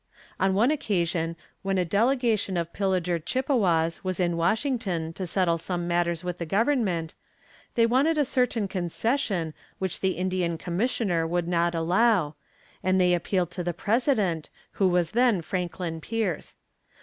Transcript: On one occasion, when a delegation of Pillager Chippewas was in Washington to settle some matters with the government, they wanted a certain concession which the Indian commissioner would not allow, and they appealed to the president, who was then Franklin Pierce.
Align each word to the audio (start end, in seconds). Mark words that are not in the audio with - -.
On 0.39 0.55
one 0.55 0.71
occasion, 0.71 1.35
when 1.61 1.77
a 1.77 1.85
delegation 1.85 2.57
of 2.57 2.73
Pillager 2.73 3.19
Chippewas 3.19 4.03
was 4.03 4.19
in 4.19 4.35
Washington 4.35 5.13
to 5.13 5.27
settle 5.27 5.59
some 5.59 5.87
matters 5.87 6.23
with 6.23 6.39
the 6.39 6.45
government, 6.47 7.13
they 7.75 7.85
wanted 7.85 8.17
a 8.17 8.25
certain 8.25 8.67
concession 8.67 9.53
which 9.77 9.99
the 9.99 10.13
Indian 10.13 10.57
commissioner 10.57 11.27
would 11.27 11.47
not 11.47 11.75
allow, 11.75 12.33
and 12.81 12.99
they 12.99 13.13
appealed 13.13 13.51
to 13.51 13.63
the 13.63 13.75
president, 13.75 14.49
who 14.71 14.87
was 14.87 15.11
then 15.11 15.39
Franklin 15.39 16.01
Pierce. 16.01 16.55